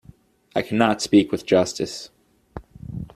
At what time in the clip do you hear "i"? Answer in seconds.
0.55-0.63